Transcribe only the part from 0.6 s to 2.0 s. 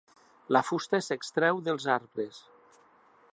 fusta s'extreu dels